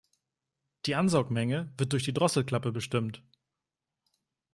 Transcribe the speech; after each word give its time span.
Die 0.87 0.95
Ansaugmenge 0.95 1.71
wird 1.77 1.93
durch 1.93 2.01
die 2.05 2.11
Drosselklappe 2.11 2.71
bestimmt. 2.71 3.21